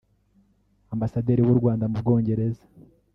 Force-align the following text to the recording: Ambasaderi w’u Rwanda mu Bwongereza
Ambasaderi 0.93 1.41
w’u 1.43 1.57
Rwanda 1.59 1.85
mu 1.91 1.97
Bwongereza 2.01 2.63